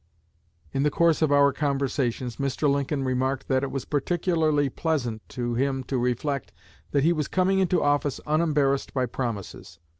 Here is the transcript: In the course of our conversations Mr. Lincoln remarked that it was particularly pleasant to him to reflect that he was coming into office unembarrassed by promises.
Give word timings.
In 0.73 0.81
the 0.81 0.89
course 0.89 1.21
of 1.21 1.31
our 1.31 1.53
conversations 1.53 2.37
Mr. 2.37 2.67
Lincoln 2.67 3.03
remarked 3.03 3.47
that 3.49 3.61
it 3.61 3.69
was 3.69 3.85
particularly 3.85 4.67
pleasant 4.67 5.21
to 5.29 5.53
him 5.53 5.83
to 5.83 5.99
reflect 5.99 6.51
that 6.89 7.03
he 7.03 7.13
was 7.13 7.27
coming 7.27 7.59
into 7.59 7.83
office 7.83 8.19
unembarrassed 8.25 8.95
by 8.95 9.05
promises. 9.05 9.77